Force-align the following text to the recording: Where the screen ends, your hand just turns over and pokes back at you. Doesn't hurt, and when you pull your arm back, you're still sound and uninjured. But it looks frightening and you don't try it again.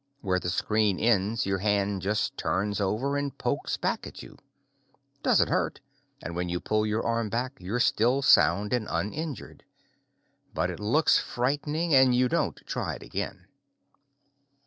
Where 0.21 0.39
the 0.39 0.49
screen 0.49 0.97
ends, 0.99 1.45
your 1.45 1.59
hand 1.59 2.01
just 2.01 2.35
turns 2.35 2.81
over 2.81 3.17
and 3.17 3.37
pokes 3.37 3.77
back 3.77 4.07
at 4.07 4.23
you. 4.23 4.35
Doesn't 5.21 5.49
hurt, 5.49 5.79
and 6.23 6.35
when 6.35 6.49
you 6.49 6.59
pull 6.59 6.87
your 6.87 7.05
arm 7.05 7.29
back, 7.29 7.53
you're 7.59 7.79
still 7.79 8.23
sound 8.23 8.73
and 8.73 8.87
uninjured. 8.89 9.63
But 10.55 10.71
it 10.71 10.79
looks 10.79 11.19
frightening 11.19 11.93
and 11.93 12.15
you 12.15 12.27
don't 12.29 12.59
try 12.65 12.95
it 12.95 13.03
again. 13.03 13.45